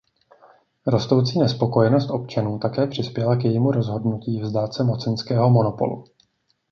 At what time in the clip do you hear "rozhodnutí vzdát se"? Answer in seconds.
3.71-4.83